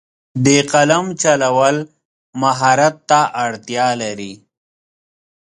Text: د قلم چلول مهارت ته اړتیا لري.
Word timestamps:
د 0.45 0.47
قلم 0.71 1.05
چلول 1.21 1.75
مهارت 2.41 2.95
ته 3.09 3.19
اړتیا 3.45 3.87
لري. 4.01 4.33